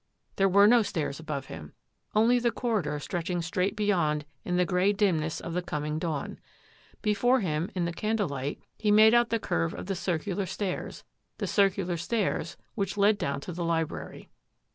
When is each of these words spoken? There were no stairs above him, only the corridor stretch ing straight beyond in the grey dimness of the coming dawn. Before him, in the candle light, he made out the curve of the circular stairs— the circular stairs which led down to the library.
There 0.37 0.49
were 0.49 0.65
no 0.65 0.81
stairs 0.81 1.19
above 1.19 1.45
him, 1.45 1.73
only 2.15 2.39
the 2.39 2.49
corridor 2.49 2.97
stretch 2.97 3.29
ing 3.29 3.43
straight 3.43 3.75
beyond 3.75 4.25
in 4.43 4.57
the 4.57 4.65
grey 4.65 4.93
dimness 4.93 5.39
of 5.39 5.53
the 5.53 5.61
coming 5.61 5.99
dawn. 5.99 6.39
Before 7.03 7.41
him, 7.41 7.69
in 7.75 7.85
the 7.85 7.93
candle 7.93 8.27
light, 8.27 8.59
he 8.79 8.89
made 8.89 9.13
out 9.13 9.29
the 9.29 9.37
curve 9.37 9.75
of 9.75 9.85
the 9.85 9.93
circular 9.93 10.47
stairs— 10.47 11.03
the 11.37 11.45
circular 11.45 11.97
stairs 11.97 12.57
which 12.73 12.97
led 12.97 13.19
down 13.19 13.41
to 13.41 13.51
the 13.51 13.63
library. 13.63 14.31